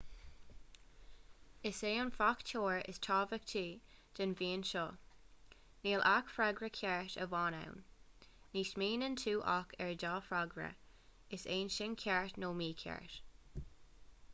is 1.69 1.83
é 1.83 1.99
an 2.01 2.09
fachtóir 2.09 2.81
is 2.89 2.97
tábhachtaí 3.07 3.81
den 4.19 4.33
mheon 4.39 4.63
seo 4.69 4.85
níl 5.83 6.05
ach 6.13 6.33
freagra 6.37 6.71
ceart 6.79 7.19
amháin 7.27 7.59
ann 7.59 7.77
ní 8.55 8.65
smaoiníonn 8.73 9.19
tú 9.27 9.35
ach 9.59 9.77
ar 9.87 9.93
dhá 10.07 10.15
fhreagra 10.31 10.71
is 11.39 11.47
é 11.61 11.77
sin 11.77 11.97
ceart 12.05 12.43
nó 12.45 12.53
mícheart 12.67 13.21